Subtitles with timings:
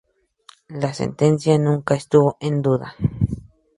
[0.69, 2.95] La sentencia nunca estuvo en duda.